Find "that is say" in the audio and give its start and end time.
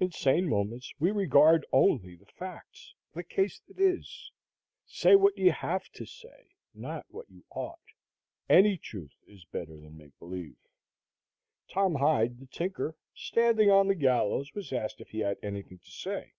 3.68-5.14